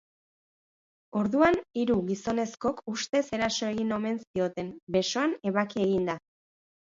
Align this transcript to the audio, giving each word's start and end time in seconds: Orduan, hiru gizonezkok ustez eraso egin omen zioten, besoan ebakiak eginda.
Orduan, 1.19 1.57
hiru 1.81 1.97
gizonezkok 2.07 2.81
ustez 2.93 3.21
eraso 3.39 3.69
egin 3.75 3.93
omen 3.99 4.17
zioten, 4.23 4.71
besoan 4.97 5.39
ebakiak 5.51 5.85
eginda. 5.89 6.17